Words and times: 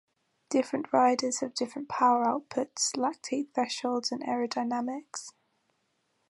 Different 0.49 0.91
riders 0.91 1.41
have 1.41 1.53
different 1.53 1.87
power 1.87 2.25
outputs, 2.25 2.95
lactate 2.97 3.53
thresholds 3.53 4.11
and 4.11 4.23
aerodynamics. 4.23 5.33